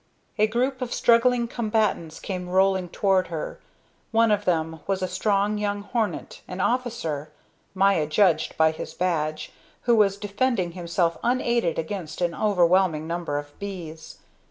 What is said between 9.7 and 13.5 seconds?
who was defending himself unaided against an overwhelming number